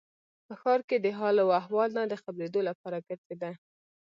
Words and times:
په 0.45 0.53
ښار 0.61 0.79
کې 0.87 0.97
د 1.01 1.07
حال 1.17 1.37
و 1.43 1.55
احوال 1.61 1.89
نه 1.97 2.03
د 2.11 2.13
خبرېدو 2.23 2.59
لپاره 2.69 3.03
ګرځېده. 3.07 3.51